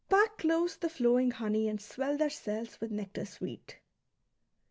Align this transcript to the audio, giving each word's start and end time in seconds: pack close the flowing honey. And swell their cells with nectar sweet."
pack 0.09 0.39
close 0.39 0.77
the 0.77 0.89
flowing 0.89 1.29
honey. 1.29 1.67
And 1.67 1.79
swell 1.79 2.17
their 2.17 2.31
cells 2.31 2.81
with 2.81 2.89
nectar 2.89 3.23
sweet." 3.23 3.77